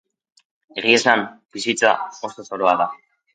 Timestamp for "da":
2.83-2.89